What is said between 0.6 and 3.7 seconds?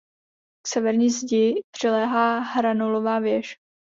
K severní zdi přiléhá hranolová věž.